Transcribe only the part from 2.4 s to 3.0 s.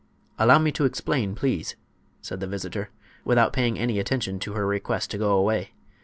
visitor,